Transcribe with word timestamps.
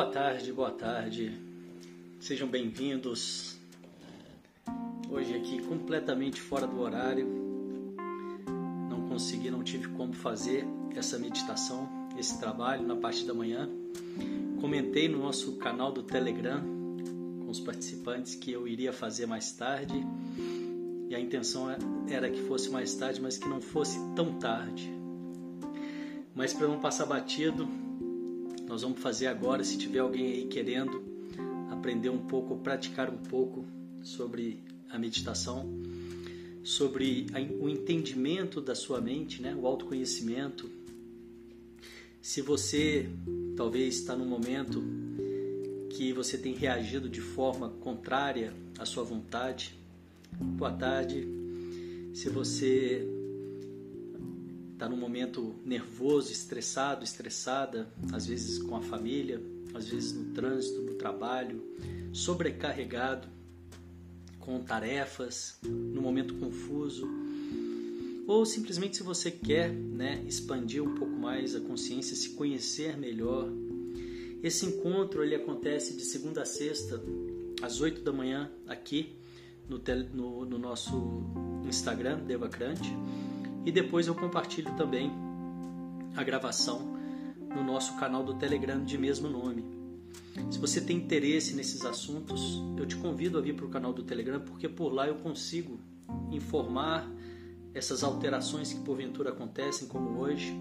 Boa 0.00 0.10
tarde, 0.10 0.50
boa 0.50 0.70
tarde. 0.70 1.38
Sejam 2.20 2.48
bem-vindos. 2.48 3.58
Hoje 5.10 5.34
aqui 5.34 5.62
completamente 5.62 6.40
fora 6.40 6.66
do 6.66 6.80
horário. 6.80 7.28
Não 8.88 9.06
consegui, 9.10 9.50
não 9.50 9.62
tive 9.62 9.88
como 9.88 10.14
fazer 10.14 10.64
essa 10.96 11.18
meditação, 11.18 11.86
esse 12.18 12.40
trabalho 12.40 12.82
na 12.82 12.96
parte 12.96 13.26
da 13.26 13.34
manhã. 13.34 13.68
Comentei 14.58 15.06
no 15.06 15.18
nosso 15.18 15.58
canal 15.58 15.92
do 15.92 16.02
Telegram 16.02 16.62
com 17.44 17.50
os 17.50 17.60
participantes 17.60 18.34
que 18.34 18.52
eu 18.52 18.66
iria 18.66 18.94
fazer 18.94 19.26
mais 19.26 19.52
tarde. 19.52 20.02
E 21.10 21.14
a 21.14 21.20
intenção 21.20 21.66
era 22.08 22.30
que 22.30 22.40
fosse 22.44 22.70
mais 22.70 22.94
tarde, 22.94 23.20
mas 23.20 23.36
que 23.36 23.46
não 23.46 23.60
fosse 23.60 23.98
tão 24.16 24.38
tarde. 24.38 24.90
Mas 26.34 26.54
para 26.54 26.68
não 26.68 26.80
passar 26.80 27.04
batido, 27.04 27.68
nós 28.70 28.82
vamos 28.82 29.00
fazer 29.00 29.26
agora. 29.26 29.64
Se 29.64 29.76
tiver 29.76 29.98
alguém 29.98 30.26
aí 30.26 30.44
querendo 30.46 31.02
aprender 31.70 32.08
um 32.08 32.18
pouco, 32.18 32.56
praticar 32.58 33.10
um 33.10 33.16
pouco 33.16 33.64
sobre 34.00 34.62
a 34.88 34.96
meditação, 34.96 35.68
sobre 36.62 37.26
o 37.58 37.68
entendimento 37.68 38.60
da 38.60 38.76
sua 38.76 39.00
mente, 39.00 39.42
né? 39.42 39.56
o 39.60 39.66
autoconhecimento. 39.66 40.70
Se 42.22 42.40
você 42.40 43.08
talvez 43.56 43.96
está 43.96 44.14
num 44.14 44.26
momento 44.26 44.80
que 45.90 46.12
você 46.12 46.38
tem 46.38 46.54
reagido 46.54 47.08
de 47.08 47.20
forma 47.20 47.70
contrária 47.80 48.54
à 48.78 48.86
sua 48.86 49.02
vontade, 49.02 49.74
boa 50.38 50.72
tarde. 50.72 51.26
Se 52.14 52.28
você 52.28 53.04
está 54.80 54.88
num 54.88 54.96
momento 54.96 55.54
nervoso, 55.62 56.32
estressado, 56.32 57.04
estressada, 57.04 57.86
às 58.14 58.24
vezes 58.24 58.58
com 58.62 58.74
a 58.74 58.80
família, 58.80 59.38
às 59.74 59.86
vezes 59.86 60.14
no 60.14 60.32
trânsito, 60.32 60.80
no 60.80 60.94
trabalho, 60.94 61.62
sobrecarregado, 62.14 63.28
com 64.38 64.58
tarefas, 64.62 65.58
no 65.62 66.00
momento 66.00 66.32
confuso, 66.36 67.06
ou 68.26 68.46
simplesmente 68.46 68.96
se 68.96 69.02
você 69.02 69.30
quer 69.30 69.70
né, 69.70 70.24
expandir 70.26 70.82
um 70.82 70.94
pouco 70.94 71.12
mais 71.12 71.54
a 71.54 71.60
consciência, 71.60 72.16
se 72.16 72.30
conhecer 72.30 72.96
melhor. 72.96 73.50
Esse 74.42 74.64
encontro 74.64 75.22
ele 75.22 75.34
acontece 75.34 75.94
de 75.94 76.04
segunda 76.04 76.40
a 76.40 76.46
sexta, 76.46 77.04
às 77.60 77.82
8 77.82 78.00
da 78.00 78.14
manhã, 78.14 78.50
aqui 78.66 79.14
no, 79.68 79.78
no, 80.14 80.46
no 80.46 80.58
nosso 80.58 81.22
Instagram, 81.68 82.20
Devacrante 82.20 82.90
e 83.64 83.72
depois 83.72 84.06
eu 84.06 84.14
compartilho 84.14 84.74
também 84.76 85.10
a 86.16 86.22
gravação 86.22 86.98
no 87.54 87.62
nosso 87.62 87.96
canal 87.98 88.22
do 88.22 88.34
Telegram 88.34 88.82
de 88.82 88.96
mesmo 88.96 89.28
nome. 89.28 89.64
Se 90.50 90.58
você 90.58 90.80
tem 90.80 90.96
interesse 90.96 91.54
nesses 91.54 91.84
assuntos, 91.84 92.62
eu 92.76 92.86
te 92.86 92.96
convido 92.96 93.38
a 93.38 93.40
vir 93.40 93.54
para 93.54 93.66
o 93.66 93.68
canal 93.68 93.92
do 93.92 94.02
Telegram, 94.02 94.40
porque 94.40 94.68
por 94.68 94.92
lá 94.92 95.06
eu 95.06 95.16
consigo 95.16 95.78
informar 96.30 97.10
essas 97.74 98.02
alterações 98.02 98.72
que 98.72 98.80
porventura 98.80 99.30
acontecem, 99.30 99.88
como 99.88 100.20
hoje. 100.20 100.52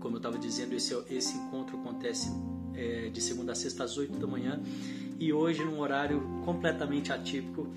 Como 0.00 0.16
eu 0.16 0.18
estava 0.18 0.38
dizendo, 0.38 0.74
esse, 0.74 0.94
esse 1.10 1.36
encontro 1.36 1.78
acontece 1.78 2.28
é, 2.74 3.08
de 3.08 3.20
segunda 3.20 3.52
a 3.52 3.54
sexta 3.54 3.84
às 3.84 3.96
8 3.96 4.18
da 4.18 4.26
manhã 4.26 4.60
e 5.18 5.32
hoje 5.32 5.64
num 5.64 5.78
horário 5.78 6.20
completamente 6.44 7.12
atípico. 7.12 7.68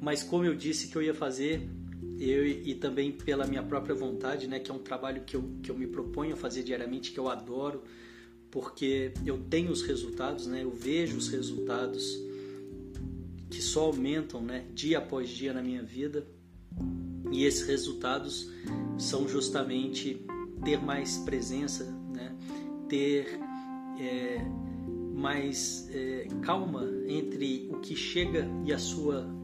Mas 0.00 0.22
como 0.22 0.44
eu 0.44 0.54
disse 0.54 0.88
que 0.88 0.96
eu 0.96 1.02
ia 1.02 1.14
fazer, 1.14 1.68
eu 2.20 2.46
e 2.46 2.74
também 2.74 3.10
pela 3.10 3.46
minha 3.46 3.62
própria 3.62 3.94
vontade, 3.94 4.46
né, 4.46 4.60
que 4.60 4.70
é 4.70 4.74
um 4.74 4.78
trabalho 4.78 5.22
que 5.24 5.34
eu, 5.34 5.44
que 5.62 5.70
eu 5.70 5.74
me 5.74 5.86
proponho 5.86 6.34
a 6.34 6.36
fazer 6.36 6.62
diariamente, 6.62 7.12
que 7.12 7.18
eu 7.18 7.30
adoro, 7.30 7.82
porque 8.50 9.12
eu 9.24 9.38
tenho 9.48 9.70
os 9.70 9.80
resultados, 9.80 10.46
né, 10.46 10.62
eu 10.62 10.70
vejo 10.70 11.16
os 11.16 11.28
resultados 11.28 12.18
que 13.48 13.62
só 13.62 13.86
aumentam 13.86 14.42
né, 14.42 14.66
dia 14.74 14.98
após 14.98 15.30
dia 15.30 15.54
na 15.54 15.62
minha 15.62 15.82
vida, 15.82 16.26
e 17.32 17.44
esses 17.44 17.66
resultados 17.66 18.50
são 18.98 19.26
justamente 19.26 20.22
ter 20.62 20.78
mais 20.78 21.16
presença, 21.18 21.84
né, 22.12 22.36
ter 22.86 23.40
é, 23.98 24.44
mais 25.14 25.88
é, 25.90 26.28
calma 26.42 26.86
entre 27.08 27.66
o 27.72 27.80
que 27.80 27.96
chega 27.96 28.46
e 28.66 28.74
a 28.74 28.78
sua 28.78 29.39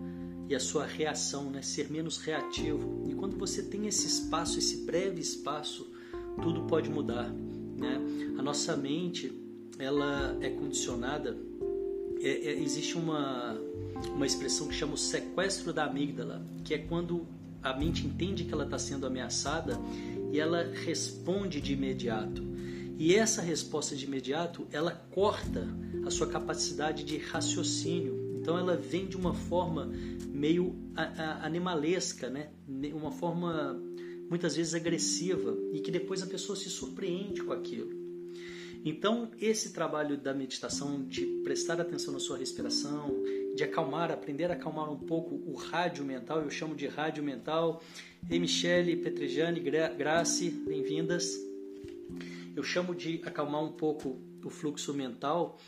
e 0.48 0.54
a 0.54 0.60
sua 0.60 0.86
reação, 0.86 1.50
né? 1.50 1.62
ser 1.62 1.90
menos 1.90 2.18
reativo. 2.18 3.04
E 3.08 3.14
quando 3.14 3.36
você 3.36 3.62
tem 3.62 3.86
esse 3.86 4.06
espaço, 4.06 4.58
esse 4.58 4.84
breve 4.84 5.20
espaço, 5.20 5.90
tudo 6.42 6.62
pode 6.62 6.88
mudar. 6.88 7.28
Né? 7.30 8.00
A 8.38 8.42
nossa 8.42 8.76
mente 8.76 9.32
ela 9.78 10.36
é 10.40 10.50
condicionada. 10.50 11.36
É, 12.20 12.28
é, 12.28 12.62
existe 12.62 12.96
uma, 12.96 13.58
uma 14.14 14.26
expressão 14.26 14.68
que 14.68 14.74
chama 14.74 14.94
o 14.94 14.98
sequestro 14.98 15.72
da 15.72 15.84
amígdala, 15.84 16.44
que 16.64 16.74
é 16.74 16.78
quando 16.78 17.26
a 17.62 17.76
mente 17.76 18.06
entende 18.06 18.44
que 18.44 18.52
ela 18.52 18.64
está 18.64 18.78
sendo 18.78 19.06
ameaçada 19.06 19.78
e 20.32 20.38
ela 20.38 20.62
responde 20.72 21.60
de 21.60 21.72
imediato. 21.72 22.42
E 22.98 23.14
essa 23.14 23.42
resposta 23.42 23.94
de 23.94 24.06
imediato 24.06 24.66
ela 24.72 24.92
corta 25.10 25.68
a 26.06 26.10
sua 26.10 26.26
capacidade 26.26 27.04
de 27.04 27.18
raciocínio. 27.18 28.15
Então 28.46 28.56
ela 28.56 28.76
vem 28.76 29.08
de 29.08 29.16
uma 29.16 29.34
forma 29.34 29.90
meio 30.28 30.72
animalesca, 31.42 32.30
né? 32.30 32.50
Uma 32.94 33.10
forma 33.10 33.76
muitas 34.30 34.54
vezes 34.54 34.72
agressiva 34.72 35.58
e 35.72 35.80
que 35.80 35.90
depois 35.90 36.22
a 36.22 36.28
pessoa 36.28 36.54
se 36.54 36.70
surpreende 36.70 37.42
com 37.42 37.52
aquilo. 37.52 37.90
Então, 38.84 39.32
esse 39.40 39.72
trabalho 39.72 40.16
da 40.16 40.32
meditação, 40.32 41.02
de 41.02 41.26
prestar 41.42 41.80
atenção 41.80 42.12
na 42.12 42.20
sua 42.20 42.38
respiração, 42.38 43.20
de 43.56 43.64
acalmar, 43.64 44.12
aprender 44.12 44.48
a 44.48 44.54
acalmar 44.54 44.92
um 44.92 44.98
pouco 45.00 45.34
o 45.44 45.54
rádio 45.54 46.04
mental, 46.04 46.40
eu 46.40 46.48
chamo 46.48 46.76
de 46.76 46.86
rádio 46.86 47.24
mental. 47.24 47.82
Ei, 48.30 48.38
Michele, 48.38 48.94
Petrejane, 48.94 49.58
Grace, 49.58 50.50
bem-vindas. 50.50 51.36
Eu 52.54 52.62
chamo 52.62 52.94
de 52.94 53.20
acalmar 53.24 53.64
um 53.64 53.72
pouco 53.72 54.20
o 54.44 54.50
fluxo 54.50 54.94
mental 54.94 55.58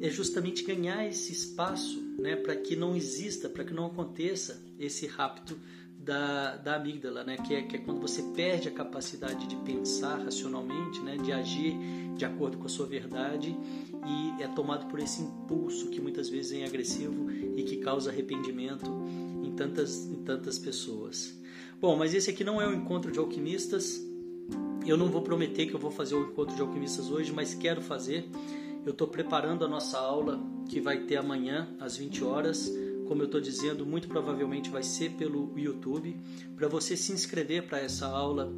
é 0.00 0.08
justamente 0.10 0.64
ganhar 0.64 1.06
esse 1.06 1.32
espaço 1.32 2.00
né, 2.18 2.36
para 2.36 2.56
que 2.56 2.76
não 2.76 2.96
exista, 2.96 3.48
para 3.48 3.64
que 3.64 3.72
não 3.72 3.86
aconteça 3.86 4.62
esse 4.78 5.06
rapto 5.06 5.58
da, 5.98 6.56
da 6.56 6.76
amígdala, 6.76 7.22
né, 7.22 7.36
que, 7.36 7.54
é, 7.54 7.62
que 7.62 7.76
é 7.76 7.78
quando 7.78 8.00
você 8.00 8.22
perde 8.34 8.68
a 8.68 8.72
capacidade 8.72 9.46
de 9.46 9.56
pensar 9.56 10.18
racionalmente, 10.24 11.00
né, 11.00 11.16
de 11.16 11.32
agir 11.32 11.76
de 12.16 12.24
acordo 12.24 12.58
com 12.58 12.66
a 12.66 12.68
sua 12.68 12.86
verdade 12.86 13.56
e 14.04 14.42
é 14.42 14.48
tomado 14.48 14.86
por 14.86 14.98
esse 14.98 15.22
impulso 15.22 15.88
que 15.88 16.00
muitas 16.00 16.28
vezes 16.28 16.60
é 16.60 16.64
agressivo 16.64 17.30
e 17.30 17.62
que 17.62 17.76
causa 17.76 18.10
arrependimento 18.10 18.90
em 19.44 19.52
tantas, 19.52 20.06
em 20.06 20.22
tantas 20.24 20.58
pessoas. 20.58 21.40
Bom, 21.80 21.96
mas 21.96 22.14
esse 22.14 22.30
aqui 22.30 22.44
não 22.44 22.60
é 22.60 22.66
o 22.66 22.72
encontro 22.72 23.10
de 23.10 23.18
alquimistas. 23.18 24.00
Eu 24.86 24.96
não 24.96 25.08
vou 25.08 25.22
prometer 25.22 25.66
que 25.66 25.74
eu 25.74 25.80
vou 25.80 25.90
fazer 25.90 26.14
o 26.14 26.22
encontro 26.30 26.54
de 26.54 26.60
alquimistas 26.60 27.10
hoje, 27.10 27.32
mas 27.32 27.54
quero 27.54 27.80
fazer. 27.80 28.28
Eu 28.84 28.90
estou 28.90 29.06
preparando 29.06 29.64
a 29.64 29.68
nossa 29.68 29.96
aula 29.96 30.40
que 30.68 30.80
vai 30.80 31.04
ter 31.04 31.16
amanhã 31.16 31.68
às 31.78 31.96
20 31.96 32.24
horas. 32.24 32.68
Como 33.06 33.22
eu 33.22 33.26
estou 33.26 33.40
dizendo, 33.40 33.86
muito 33.86 34.08
provavelmente 34.08 34.70
vai 34.70 34.82
ser 34.82 35.12
pelo 35.12 35.56
YouTube. 35.56 36.16
Para 36.56 36.66
você 36.66 36.96
se 36.96 37.12
inscrever 37.12 37.68
para 37.68 37.78
essa 37.78 38.08
aula, 38.08 38.52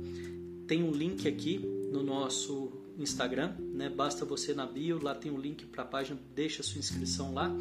tem 0.66 0.82
um 0.82 0.90
link 0.90 1.28
aqui 1.28 1.58
no 1.92 2.02
nosso 2.02 2.72
Instagram, 2.98 3.52
né? 3.58 3.90
Basta 3.90 4.24
você 4.24 4.54
na 4.54 4.64
bio, 4.64 5.02
lá 5.02 5.14
tem 5.14 5.30
um 5.30 5.38
link 5.38 5.66
para 5.66 5.82
a 5.82 5.86
página, 5.86 6.18
deixa 6.34 6.62
sua 6.62 6.78
inscrição 6.78 7.34
lá 7.34 7.54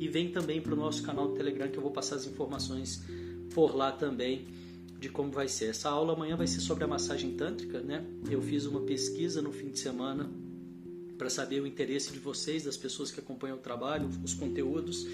e 0.00 0.08
vem 0.08 0.30
também 0.30 0.62
para 0.62 0.72
o 0.72 0.76
nosso 0.76 1.02
canal 1.02 1.28
do 1.28 1.34
Telegram 1.34 1.68
que 1.68 1.76
eu 1.76 1.82
vou 1.82 1.90
passar 1.90 2.16
as 2.16 2.26
informações 2.26 3.02
por 3.52 3.76
lá 3.76 3.92
também 3.92 4.46
de 4.98 5.10
como 5.10 5.30
vai 5.30 5.46
ser. 5.46 5.66
Essa 5.66 5.90
aula 5.90 6.14
amanhã 6.14 6.36
vai 6.36 6.46
ser 6.46 6.60
sobre 6.60 6.84
a 6.84 6.86
massagem 6.86 7.36
tântrica, 7.36 7.80
né? 7.80 8.02
Eu 8.30 8.40
fiz 8.40 8.64
uma 8.64 8.80
pesquisa 8.80 9.42
no 9.42 9.52
fim 9.52 9.68
de 9.68 9.78
semana 9.78 10.47
para 11.18 11.28
saber 11.28 11.60
o 11.60 11.66
interesse 11.66 12.12
de 12.12 12.18
vocês, 12.20 12.64
das 12.64 12.76
pessoas 12.76 13.10
que 13.10 13.18
acompanham 13.18 13.56
o 13.56 13.60
trabalho, 13.60 14.08
os 14.24 14.32
conteúdos. 14.32 15.04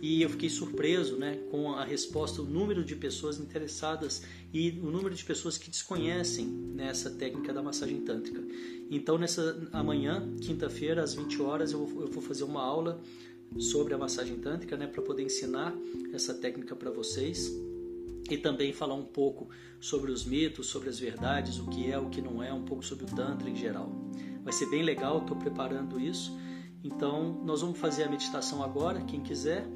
E 0.00 0.20
eu 0.20 0.28
fiquei 0.30 0.48
surpreso 0.48 1.16
né, 1.16 1.36
com 1.48 1.74
a 1.74 1.84
resposta, 1.84 2.42
o 2.42 2.44
número 2.44 2.84
de 2.84 2.96
pessoas 2.96 3.38
interessadas 3.38 4.22
e 4.52 4.70
o 4.82 4.90
número 4.90 5.14
de 5.14 5.22
pessoas 5.22 5.56
que 5.56 5.70
desconhecem 5.70 6.44
nessa 6.44 7.08
técnica 7.08 7.52
da 7.52 7.62
massagem 7.62 8.00
tântrica. 8.00 8.42
Então, 8.90 9.16
nessa 9.16 9.68
amanhã, 9.70 10.28
quinta-feira, 10.40 11.04
às 11.04 11.14
20 11.14 11.40
horas, 11.40 11.70
eu 11.70 11.86
vou, 11.86 12.02
eu 12.02 12.08
vou 12.08 12.22
fazer 12.22 12.42
uma 12.42 12.60
aula 12.60 13.00
sobre 13.58 13.94
a 13.94 13.98
massagem 13.98 14.38
tântrica 14.38 14.76
né, 14.76 14.88
para 14.88 15.02
poder 15.02 15.22
ensinar 15.22 15.72
essa 16.12 16.34
técnica 16.34 16.74
para 16.74 16.90
vocês 16.90 17.52
e 18.30 18.36
também 18.36 18.72
falar 18.72 18.94
um 18.94 19.04
pouco 19.04 19.48
sobre 19.80 20.10
os 20.10 20.24
mitos, 20.24 20.66
sobre 20.66 20.88
as 20.88 20.98
verdades, 20.98 21.58
o 21.58 21.66
que 21.68 21.90
é, 21.90 21.98
o 21.98 22.08
que 22.08 22.20
não 22.20 22.42
é, 22.42 22.52
um 22.52 22.64
pouco 22.64 22.84
sobre 22.84 23.04
o 23.04 23.08
Tantra 23.08 23.48
em 23.48 23.56
geral. 23.56 23.92
Vai 24.42 24.52
ser 24.52 24.66
bem 24.66 24.82
legal, 24.82 25.18
estou 25.18 25.36
preparando 25.36 26.00
isso. 26.00 26.36
Então, 26.82 27.40
nós 27.44 27.60
vamos 27.60 27.78
fazer 27.78 28.04
a 28.04 28.08
meditação 28.08 28.62
agora, 28.62 29.02
quem 29.02 29.20
quiser, 29.20 29.68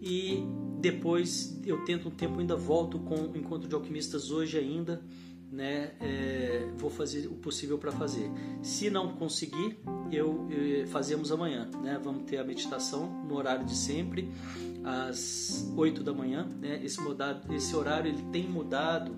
e 0.00 0.44
depois 0.80 1.60
eu 1.64 1.84
tento 1.84 2.08
um 2.08 2.10
tempo, 2.10 2.40
ainda 2.40 2.56
volto 2.56 2.98
com 2.98 3.14
o 3.14 3.36
Encontro 3.36 3.68
de 3.68 3.74
Alquimistas 3.74 4.30
hoje 4.30 4.58
ainda, 4.58 5.00
né, 5.52 5.92
é, 6.00 6.66
vou 6.76 6.88
fazer 6.88 7.26
o 7.26 7.34
possível 7.34 7.78
para 7.78 7.92
fazer. 7.92 8.28
Se 8.62 8.88
não 8.88 9.14
conseguir, 9.14 9.78
eu, 10.10 10.48
eu, 10.50 10.86
fazemos 10.88 11.30
amanhã, 11.30 11.70
né? 11.82 12.00
Vamos 12.02 12.22
ter 12.24 12.38
a 12.38 12.44
meditação 12.44 13.22
no 13.28 13.36
horário 13.36 13.66
de 13.66 13.76
sempre, 13.76 14.30
às 14.82 15.70
8 15.76 16.02
da 16.02 16.14
manhã, 16.14 16.48
né? 16.58 16.80
Esse, 16.82 17.00
mudado, 17.02 17.52
esse 17.54 17.76
horário 17.76 18.10
ele 18.10 18.22
tem 18.32 18.48
mudado 18.48 19.14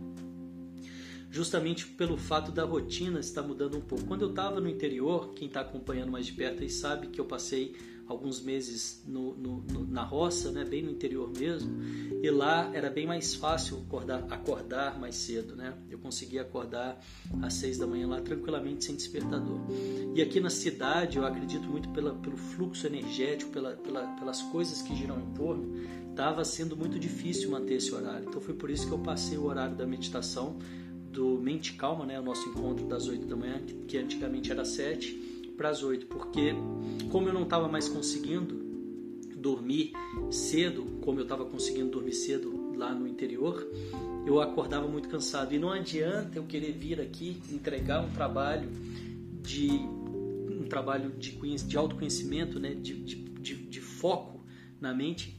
justamente 1.34 1.84
pelo 1.86 2.16
fato 2.16 2.52
da 2.52 2.62
rotina 2.62 3.18
estar 3.18 3.42
mudando 3.42 3.76
um 3.76 3.80
pouco. 3.80 4.04
Quando 4.04 4.22
eu 4.22 4.30
estava 4.30 4.60
no 4.60 4.68
interior, 4.68 5.34
quem 5.34 5.48
está 5.48 5.62
acompanhando 5.62 6.12
mais 6.12 6.26
de 6.26 6.32
perto 6.32 6.62
aí 6.62 6.70
sabe 6.70 7.08
que 7.08 7.20
eu 7.20 7.24
passei 7.24 7.74
alguns 8.06 8.40
meses 8.40 9.02
no, 9.04 9.34
no, 9.34 9.56
no, 9.62 9.86
na 9.86 10.04
roça, 10.04 10.52
né, 10.52 10.64
bem 10.64 10.82
no 10.82 10.92
interior 10.92 11.32
mesmo, 11.36 11.82
e 12.22 12.30
lá 12.30 12.70
era 12.72 12.88
bem 12.88 13.04
mais 13.04 13.34
fácil 13.34 13.78
acordar, 13.78 14.24
acordar 14.30 15.00
mais 15.00 15.16
cedo, 15.16 15.56
né? 15.56 15.74
Eu 15.90 15.98
conseguia 15.98 16.42
acordar 16.42 17.00
às 17.42 17.54
seis 17.54 17.78
da 17.78 17.86
manhã 17.86 18.06
lá 18.06 18.20
tranquilamente 18.20 18.84
sem 18.84 18.94
despertador. 18.94 19.58
E 20.14 20.22
aqui 20.22 20.38
na 20.38 20.50
cidade, 20.50 21.18
eu 21.18 21.26
acredito 21.26 21.66
muito 21.66 21.88
pela, 21.88 22.14
pelo 22.14 22.36
fluxo 22.36 22.86
energético, 22.86 23.50
pela, 23.50 23.72
pela, 23.72 24.06
pelas 24.18 24.40
coisas 24.42 24.82
que 24.82 24.94
giram 24.94 25.18
em 25.18 25.34
torno, 25.34 25.74
estava 26.10 26.44
sendo 26.44 26.76
muito 26.76 26.96
difícil 26.96 27.50
manter 27.50 27.74
esse 27.74 27.92
horário. 27.92 28.28
Então 28.28 28.40
foi 28.40 28.54
por 28.54 28.70
isso 28.70 28.86
que 28.86 28.92
eu 28.92 28.98
passei 28.98 29.36
o 29.36 29.46
horário 29.46 29.74
da 29.74 29.86
meditação 29.86 30.58
do 31.14 31.38
Mente 31.38 31.74
Calma, 31.74 32.04
né, 32.04 32.18
o 32.18 32.22
nosso 32.22 32.48
encontro 32.48 32.84
das 32.86 33.06
8 33.06 33.24
da 33.26 33.36
manhã, 33.36 33.60
que 33.86 33.96
antigamente 33.96 34.50
era 34.50 34.64
7, 34.64 35.52
para 35.56 35.68
as 35.68 35.82
8, 35.82 36.06
porque 36.06 36.52
como 37.10 37.28
eu 37.28 37.32
não 37.32 37.44
estava 37.44 37.68
mais 37.68 37.88
conseguindo 37.88 38.62
dormir 39.36 39.92
cedo, 40.30 40.84
como 41.02 41.20
eu 41.20 41.22
estava 41.22 41.44
conseguindo 41.44 41.90
dormir 41.90 42.12
cedo 42.12 42.74
lá 42.76 42.92
no 42.92 43.06
interior, 43.06 43.64
eu 44.26 44.40
acordava 44.40 44.88
muito 44.88 45.08
cansado. 45.08 45.54
E 45.54 45.58
não 45.58 45.70
adianta 45.70 46.38
eu 46.38 46.44
querer 46.44 46.72
vir 46.72 47.00
aqui 47.00 47.40
entregar 47.52 48.02
um 48.02 48.10
trabalho 48.10 48.68
de 49.42 49.68
um 49.70 50.66
trabalho 50.66 51.10
de, 51.10 51.36
de 51.64 51.76
autoconhecimento, 51.76 52.58
né, 52.58 52.74
de, 52.74 52.94
de, 52.94 53.16
de, 53.16 53.54
de 53.54 53.80
foco 53.80 54.44
na 54.80 54.92
mente, 54.92 55.36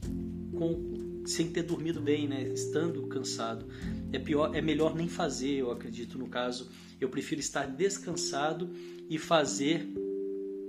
com, 0.56 1.24
sem 1.26 1.50
ter 1.50 1.64
dormido 1.64 2.00
bem, 2.00 2.28
né, 2.28 2.44
estando 2.44 3.06
cansado 3.08 3.66
é 4.12 4.18
pior, 4.18 4.54
é 4.54 4.60
melhor 4.60 4.94
nem 4.94 5.08
fazer, 5.08 5.56
eu 5.56 5.70
acredito 5.70 6.18
no 6.18 6.28
caso. 6.28 6.70
Eu 7.00 7.08
prefiro 7.08 7.40
estar 7.40 7.66
descansado 7.66 8.70
e 9.08 9.18
fazer 9.18 9.88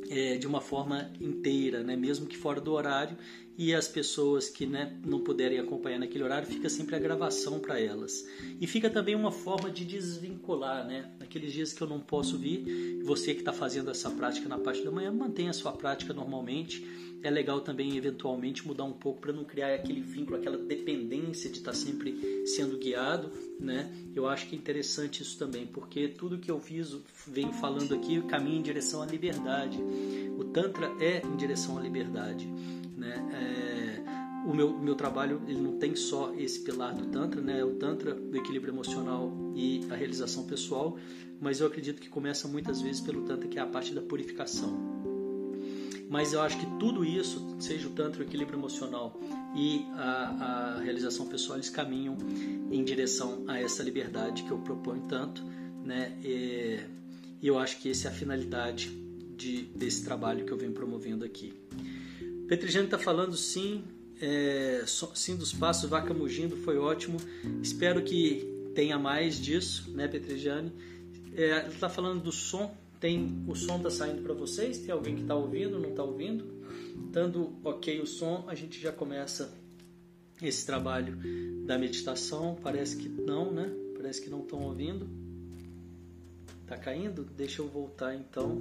é, 0.10 0.38
de 0.38 0.48
uma 0.48 0.62
forma 0.62 1.12
inteira, 1.19 1.84
né? 1.84 1.95
mesmo 1.95 2.28
que 2.28 2.38
fora 2.38 2.62
do 2.62 2.72
horário, 2.72 3.18
e 3.57 3.74
as 3.74 3.88
pessoas 3.88 4.50
que 4.50 4.68
né, 4.68 4.95
não 5.04 5.19
puderem 5.19 5.57
acompanhar 5.57 5.98
naquele 5.98 6.24
horário, 6.24 6.48
fica 6.48 6.69
sempre 6.69 6.95
a 6.95 7.00
gravação 7.00 7.60
para 7.60 7.80
elas. 7.80 8.24
E 8.62 8.68
fica 8.68 8.88
também 8.88 9.16
uma 9.16 9.31
forma 9.31 9.72
de 9.72 9.84
desvincular, 9.84 10.86
né? 10.86 11.12
Naqueles 11.19 11.51
dias 11.51 11.74
que 11.74 11.81
eu 11.81 11.88
não 11.88 12.00
posso 12.00 12.38
vir, 12.38 13.01
você 13.04 13.34
que 13.34 13.39
está 13.39 13.51
fazendo 13.51 13.89
essa 13.89 14.12
prática 14.12 14.48
na 14.48 14.60
parte 14.60 14.84
da 14.84 14.92
manhã, 14.92 15.12
mantenha 15.12 15.50
a 15.50 15.54
sua 15.54 15.72
prática 15.72 16.13
normalmente 16.13 16.86
é 17.23 17.29
legal 17.29 17.61
também 17.61 17.95
eventualmente 17.97 18.65
mudar 18.65 18.83
um 18.83 18.93
pouco 18.93 19.21
para 19.21 19.33
não 19.33 19.43
criar 19.43 19.73
aquele 19.73 20.01
vínculo, 20.01 20.37
aquela 20.37 20.57
dependência 20.57 21.49
de 21.49 21.57
estar 21.57 21.71
tá 21.71 21.77
sempre 21.77 22.45
sendo 22.45 22.77
guiado, 22.77 23.31
né? 23.59 23.91
Eu 24.15 24.27
acho 24.27 24.47
que 24.47 24.55
é 24.55 24.57
interessante 24.57 25.21
isso 25.21 25.37
também, 25.37 25.65
porque 25.65 26.07
tudo 26.07 26.37
que 26.37 26.49
eu 26.49 26.59
fiz, 26.59 26.95
venho 27.27 27.53
falando 27.53 27.95
aqui, 27.95 28.21
caminha 28.23 28.59
em 28.59 28.61
direção 28.61 29.01
à 29.01 29.05
liberdade. 29.05 29.79
O 30.37 30.43
tantra 30.45 30.91
é 30.99 31.25
em 31.25 31.35
direção 31.35 31.77
à 31.77 31.81
liberdade, 31.81 32.47
né? 32.95 33.15
É, 33.33 34.47
o 34.47 34.53
meu, 34.53 34.77
meu 34.77 34.95
trabalho 34.95 35.41
ele 35.45 35.59
não 35.59 35.77
tem 35.77 35.93
só 35.95 36.33
esse 36.35 36.61
pilar 36.61 36.95
do 36.95 37.07
Tantra, 37.07 37.41
né? 37.41 37.63
o 37.65 37.75
Tantra 37.75 38.13
do 38.13 38.37
equilíbrio 38.37 38.73
emocional 38.73 39.29
e 39.53 39.81
a 39.89 39.95
realização 39.95 40.45
pessoal, 40.45 40.97
mas 41.41 41.59
eu 41.59 41.67
acredito 41.67 42.01
que 42.01 42.07
começa 42.07 42.47
muitas 42.47 42.81
vezes 42.81 43.01
pelo 43.01 43.23
Tantra, 43.23 43.47
que 43.47 43.59
é 43.59 43.61
a 43.61 43.67
parte 43.67 43.93
da 43.93 44.01
purificação. 44.01 44.96
Mas 46.09 46.31
eu 46.33 46.42
acho 46.42 46.57
que 46.57 46.65
tudo 46.77 47.04
isso, 47.04 47.57
seja 47.59 47.88
o 47.88 47.92
tanto 47.92 48.19
o 48.19 48.24
equilíbrio 48.24 48.57
emocional 48.57 49.19
e 49.56 49.86
a, 49.95 50.77
a 50.77 50.81
realização 50.81 51.27
pessoal, 51.27 51.57
eles 51.57 51.69
caminham 51.69 52.15
em 52.71 52.83
direção 52.83 53.44
a 53.48 53.59
essa 53.59 53.83
liberdade 53.83 54.44
que 54.44 54.51
eu 54.51 54.57
proponho 54.59 55.01
tanto, 55.07 55.44
né? 55.83 56.18
E, 56.24 56.80
eu 57.42 57.57
acho 57.59 57.80
que 57.80 57.92
essa 57.92 58.07
é 58.07 58.12
a 58.12 58.13
finalidade 58.13 58.89
de, 59.38 59.63
desse 59.75 60.04
trabalho 60.04 60.45
que 60.45 60.51
eu 60.51 60.57
venho 60.57 60.71
promovendo 60.71 61.24
aqui. 61.24 61.54
Petrigiane 62.48 62.88
está 62.88 62.98
falando 62.98 63.36
sim, 63.36 63.83
é, 64.19 64.83
sim 65.13 65.36
dos 65.36 65.53
passos, 65.53 65.89
vaca 65.89 66.13
mugindo, 66.13 66.57
foi 66.57 66.77
ótimo. 66.77 67.18
Espero 67.62 68.01
que 68.01 68.71
tenha 68.74 68.98
mais 68.98 69.39
disso, 69.39 69.92
né, 69.92 70.07
Petrigiane? 70.07 70.71
É, 71.36 71.68
está 71.68 71.89
falando 71.89 72.24
do 72.24 72.31
som 72.31 72.75
tem 72.99 73.44
o 73.47 73.55
som 73.55 73.77
está 73.77 73.89
saindo 73.89 74.21
para 74.21 74.33
vocês? 74.33 74.79
Tem 74.79 74.91
alguém 74.91 75.15
que 75.15 75.21
está 75.21 75.35
ouvindo, 75.35 75.79
não 75.79 75.89
está 75.89 76.03
ouvindo? 76.03 76.45
Dando 77.11 77.53
ok 77.63 78.01
o 78.01 78.07
som, 78.07 78.45
a 78.47 78.55
gente 78.55 78.79
já 78.79 78.91
começa 78.91 79.53
esse 80.41 80.65
trabalho 80.65 81.17
da 81.65 81.77
meditação. 81.77 82.57
Parece 82.61 82.97
que 82.97 83.07
não, 83.07 83.51
né? 83.51 83.71
Parece 83.95 84.21
que 84.21 84.29
não 84.29 84.41
estão 84.41 84.61
ouvindo. 84.63 85.07
Tá 86.65 86.77
caindo? 86.77 87.23
Deixa 87.23 87.61
eu 87.61 87.67
voltar 87.67 88.15
então. 88.15 88.57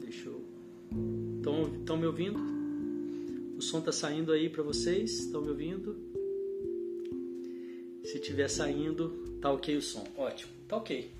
Deixa 0.00 0.28
eu. 0.28 0.44
Estão 1.78 1.96
me 1.96 2.06
ouvindo? 2.06 2.38
O 3.56 3.62
som 3.62 3.78
está 3.78 3.92
saindo 3.92 4.32
aí 4.32 4.48
para 4.48 4.62
vocês? 4.62 5.20
Estão 5.20 5.42
me 5.42 5.50
ouvindo? 5.50 5.96
Se 8.04 8.16
estiver 8.18 8.48
saindo, 8.48 9.38
tá 9.40 9.52
ok 9.52 9.76
o 9.76 9.82
som. 9.82 10.04
Ótimo, 10.16 10.52
tá 10.66 10.76
ok. 10.76 11.10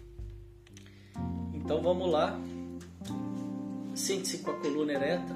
Então 1.70 1.80
vamos 1.80 2.10
lá. 2.10 2.36
Sente-se 3.94 4.38
com 4.38 4.50
a 4.50 4.54
coluna 4.54 4.92
ereta, 4.92 5.32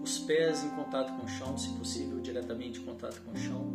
os 0.00 0.16
pés 0.20 0.62
em 0.62 0.70
contato 0.70 1.12
com 1.18 1.26
o 1.26 1.28
chão, 1.28 1.58
se 1.58 1.68
possível, 1.70 2.20
diretamente 2.20 2.80
em 2.80 2.84
contato 2.84 3.20
com 3.22 3.32
o 3.32 3.36
chão. 3.36 3.66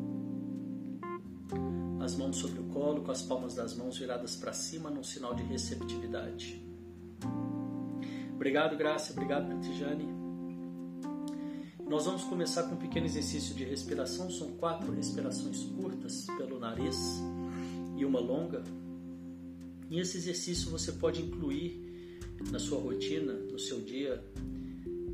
As 2.02 2.16
mãos 2.16 2.38
sobre 2.38 2.62
o 2.62 2.64
colo, 2.68 3.02
com 3.02 3.12
as 3.12 3.22
palmas 3.22 3.56
das 3.56 3.76
mãos 3.76 3.98
viradas 3.98 4.38
para 4.38 4.54
cima, 4.54 4.90
num 4.90 5.04
sinal 5.04 5.36
de 5.36 5.44
receptividade. 5.44 6.66
Obrigado, 8.34 8.78
Graça. 8.78 9.12
Obrigado, 9.12 9.60
Tijane. 9.60 10.08
Nós 11.86 12.06
vamos 12.06 12.24
começar 12.24 12.64
com 12.64 12.76
um 12.76 12.80
pequeno 12.80 13.06
exercício 13.06 13.54
de 13.54 13.66
respiração. 13.66 14.32
São 14.32 14.54
quatro 14.54 14.94
respirações 14.94 15.62
curtas 15.62 16.26
pelo 16.38 16.58
nariz 16.58 17.22
e 17.98 18.06
uma 18.06 18.22
longa 18.22 18.64
e 19.90 20.00
esse 20.00 20.18
exercício 20.18 20.70
você 20.70 20.92
pode 20.92 21.22
incluir 21.22 21.82
na 22.52 22.60
sua 22.60 22.80
rotina, 22.80 23.34
no 23.34 23.60
seu 23.60 23.80
dia, 23.80 24.24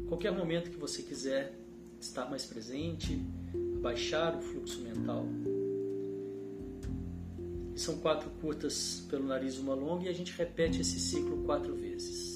qualquer 0.07 0.31
momento 0.31 0.71
que 0.71 0.77
você 0.77 1.01
quiser 1.01 1.57
estar 1.99 2.29
mais 2.29 2.45
presente, 2.45 3.15
baixar 3.81 4.35
o 4.35 4.41
fluxo 4.41 4.81
mental. 4.81 5.25
E 7.75 7.79
são 7.79 7.97
quatro 7.99 8.29
curtas 8.41 9.05
pelo 9.09 9.25
nariz, 9.25 9.57
uma 9.57 9.73
longa, 9.73 10.05
e 10.05 10.09
a 10.09 10.13
gente 10.13 10.31
repete 10.35 10.81
esse 10.81 10.99
ciclo 10.99 11.43
quatro 11.43 11.75
vezes. 11.75 12.28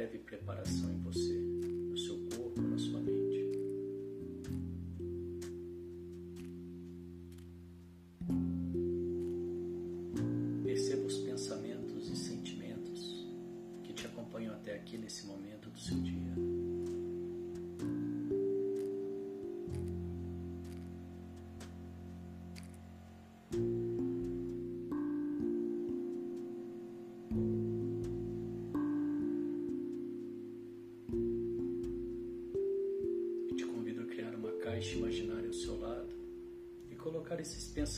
Breve 0.00 0.18
preparação 0.18 0.90
em 0.90 1.02
você, 1.02 1.49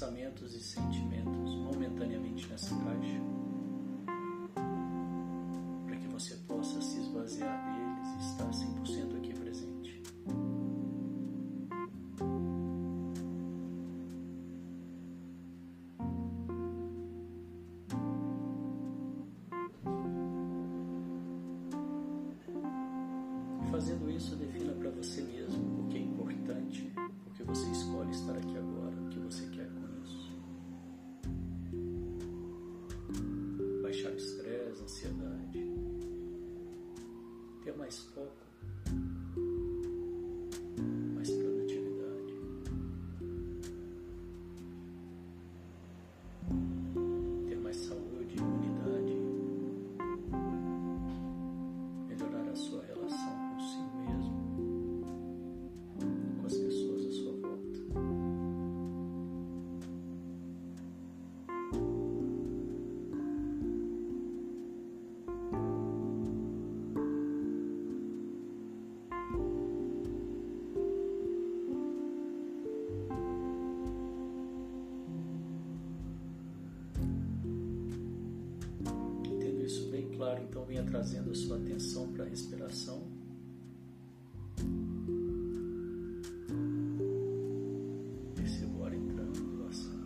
pensamentos 0.03 0.53
e 0.57 0.61
sentimentos 0.61 1.55
momentaneamente 1.55 2.49
nessa 2.49 2.75
caixa 2.75 3.21
para 5.87 5.97
que 5.97 6.09
você 6.09 6.35
possa 6.49 6.81
se 6.81 6.99
esvaziar 6.99 7.73
deles 7.73 8.09
e 8.09 8.33
estar 8.33 8.51
100% 8.51 9.17
aqui 9.17 9.33
presente. 9.33 10.03
Fazendo 23.71 24.11
isso, 24.11 24.35
defina 24.35 24.73
para 24.73 24.91
você 24.91 25.23
mesmo 25.23 25.85
o 25.85 25.89
que 25.89 25.97
é 25.97 26.01
importante, 26.01 26.93
o 27.25 27.31
que 27.31 27.45
você 27.45 27.71
escolhe 27.71 28.11
estar 28.11 28.37
aqui 28.37 28.57
agora, 28.57 28.97
o 29.01 29.09
que 29.09 29.21
você 29.21 29.47
quer 29.47 29.72
atenção 81.57 82.13
para 82.13 82.25
a 82.25 82.29
respiração. 82.29 83.03
Perceba 88.35 88.79
o 88.79 88.85
ar 88.85 88.95
entrando 88.95 89.39
e 89.39 89.57
o 89.57 89.67
ar 89.67 89.73
saindo. 89.73 90.03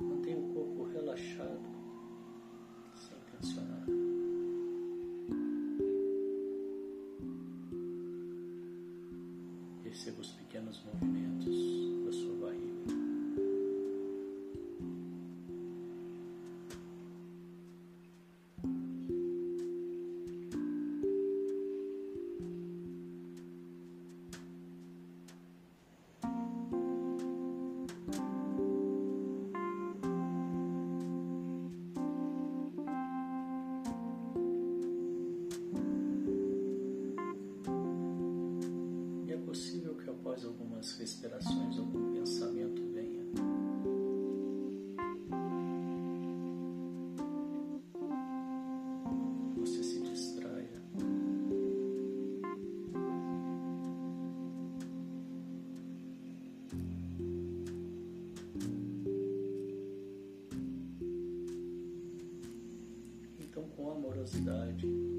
Mantenha 0.00 0.38
o 0.38 0.54
corpo 0.54 0.84
relaxado, 0.92 1.68
sem 2.94 3.18
tensionar. 3.32 3.86
Perceba 9.82 10.20
os 10.20 10.32
pequenos 10.32 10.82
movimentos 10.84 11.17
I. 64.50 65.17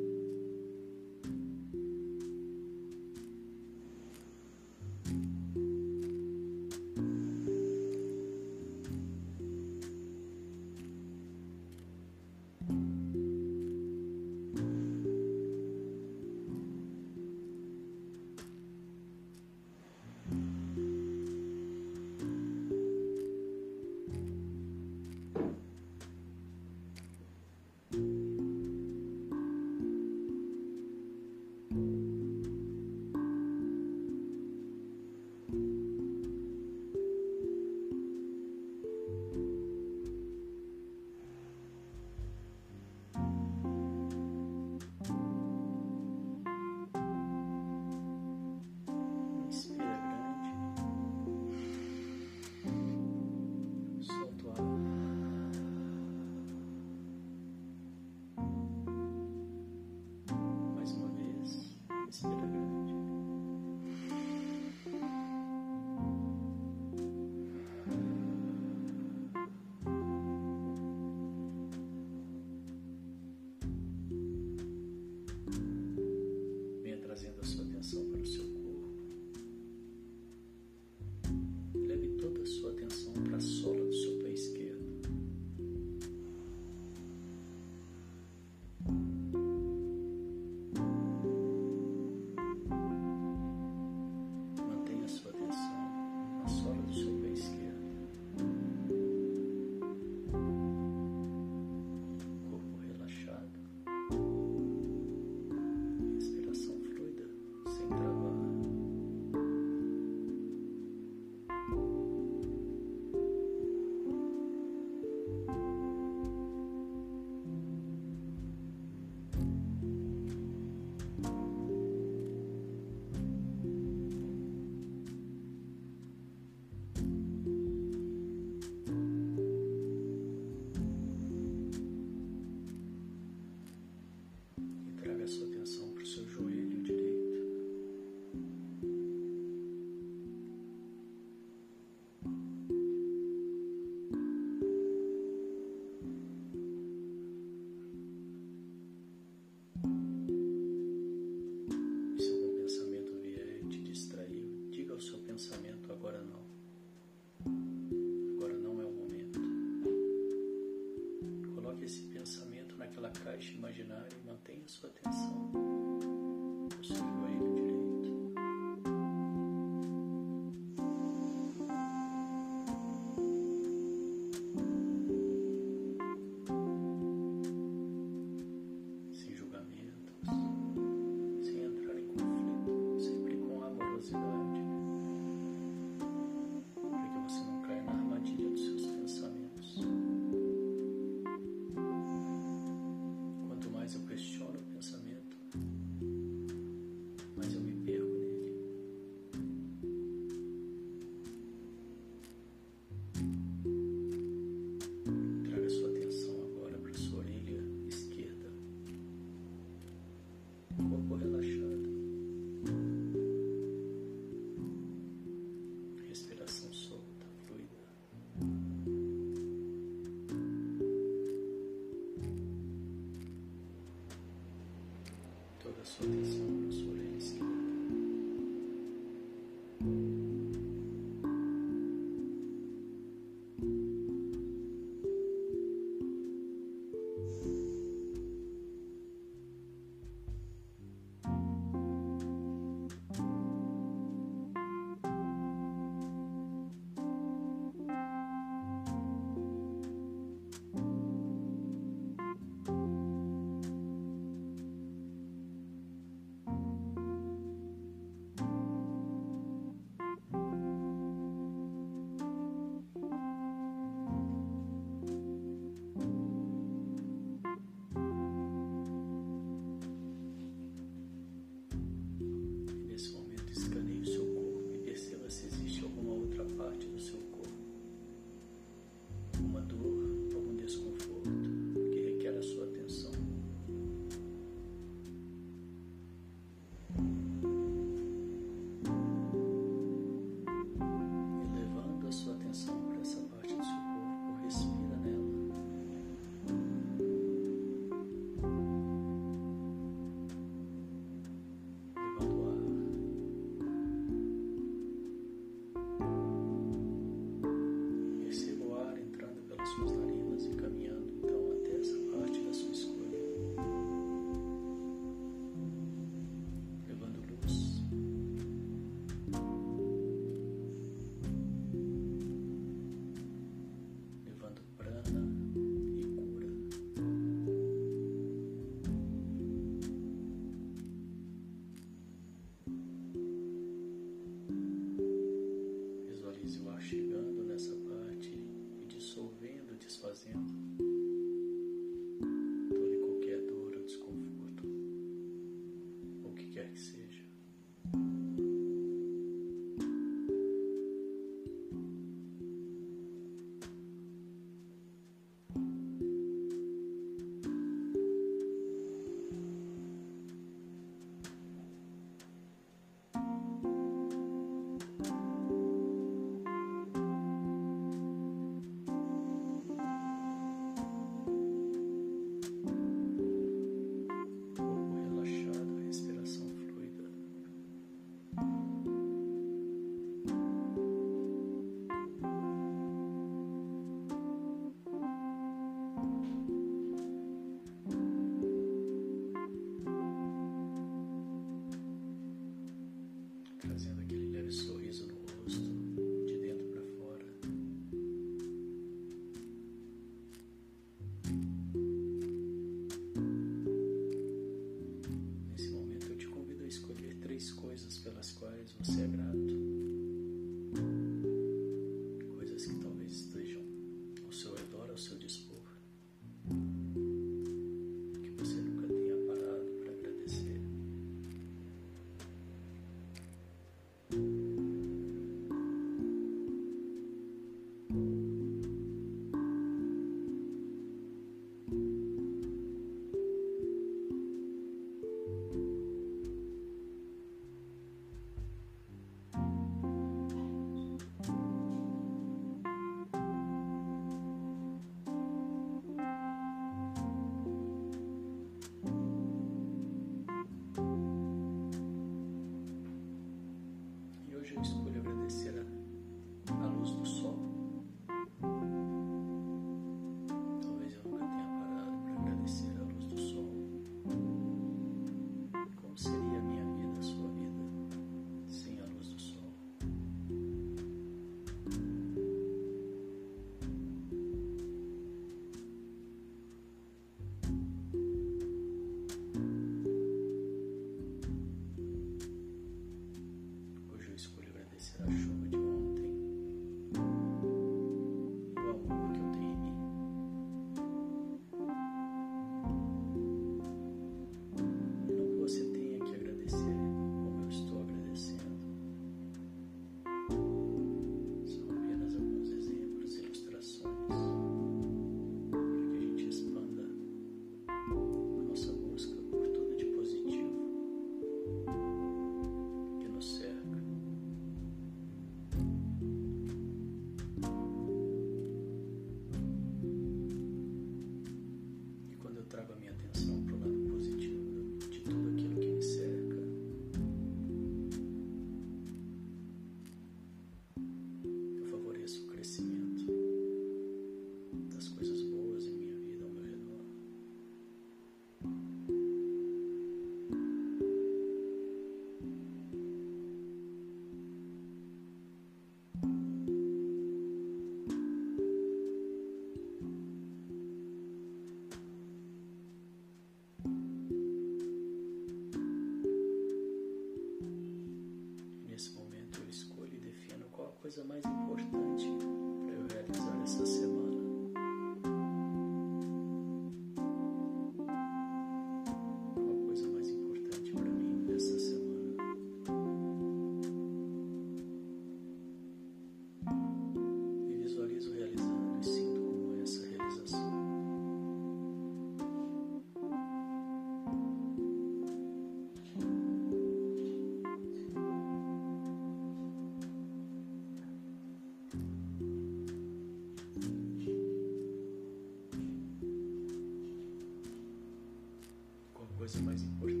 mais 599.41 599.63
importante 599.63 600.00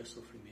Qualquer 0.00 0.06
sofrimento, 0.06 0.49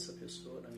dessa 0.00 0.14
pessoa 0.14 0.62
na 0.62 0.69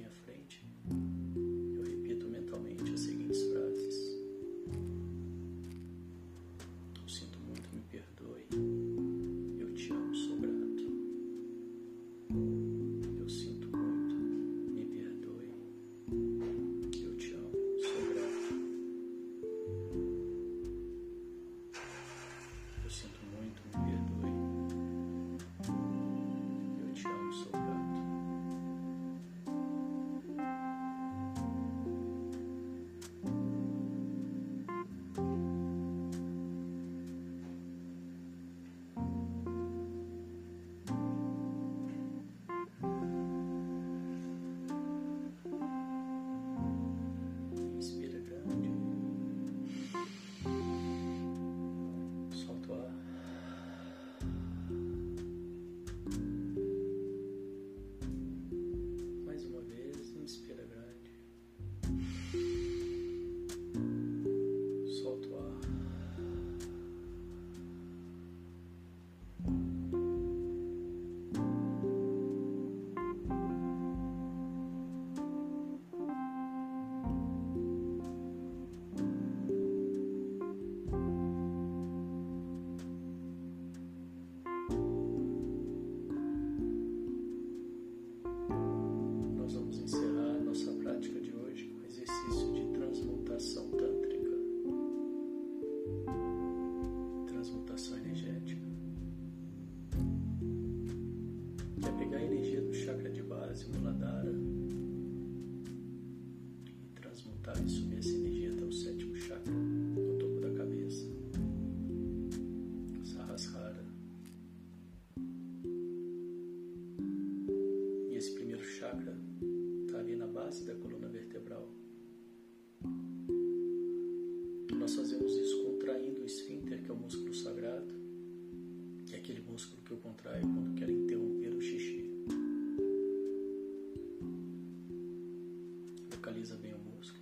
valoriza 136.42 136.56
bem 136.56 136.74
o 136.74 136.78
músico. 136.78 137.21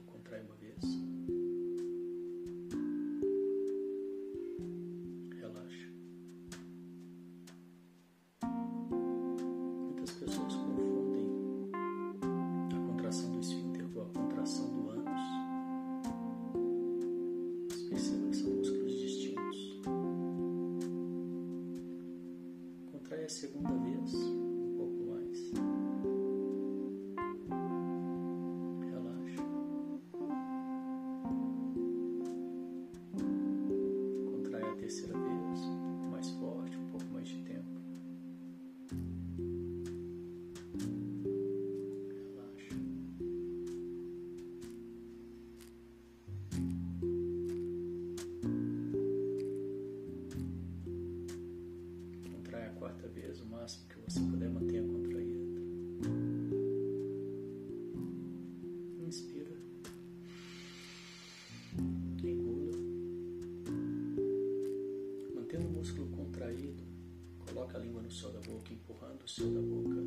empurrando 68.73 69.25
o 69.25 69.29
céu 69.29 69.47
da 69.47 69.61
boca. 69.61 70.00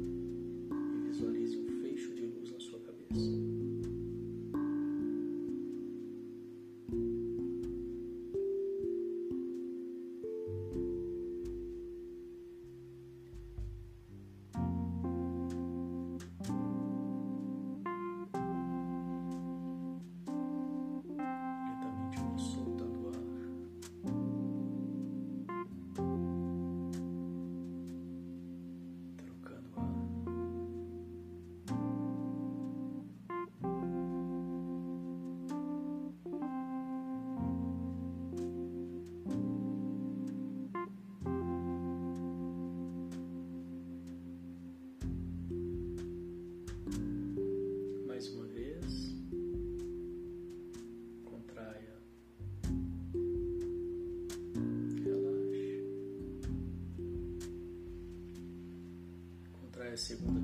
segunda 59.98 60.43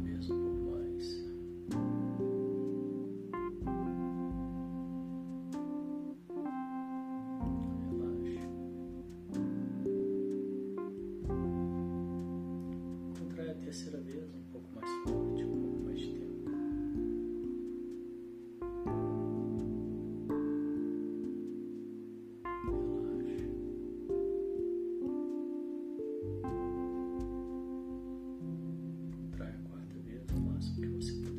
It 30.82 30.90
was 30.96 31.10
important. 31.10 31.39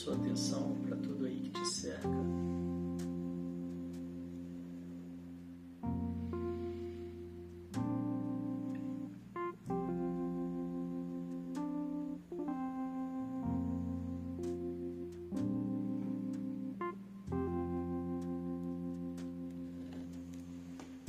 Sua 0.00 0.14
atenção 0.14 0.78
para 0.86 0.96
tudo 0.96 1.26
aí 1.26 1.50
que 1.52 1.60
te 1.60 1.68
cerca. 1.68 2.08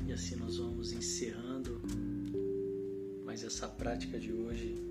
E 0.06 0.12
assim 0.12 0.36
nós 0.36 0.58
vamos 0.58 0.92
encerrando 0.92 1.82
mais 3.24 3.42
essa 3.42 3.70
prática 3.70 4.20
de 4.20 4.34
hoje. 4.34 4.91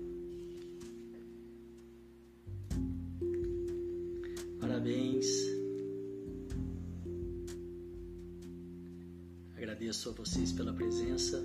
Agradeço 10.01 10.09
a 10.09 10.13
vocês 10.13 10.51
pela 10.51 10.73
presença 10.73 11.43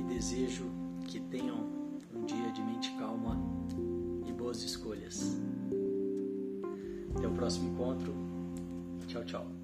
e 0.00 0.04
desejo 0.04 0.64
que 1.06 1.20
tenham 1.20 1.58
um 2.14 2.24
dia 2.24 2.50
de 2.52 2.62
mente 2.62 2.90
calma 2.98 3.36
e 4.26 4.32
boas 4.32 4.62
escolhas. 4.62 5.36
Até 7.14 7.28
o 7.28 7.32
próximo 7.32 7.70
encontro. 7.70 8.14
Tchau, 9.06 9.24
tchau. 9.24 9.55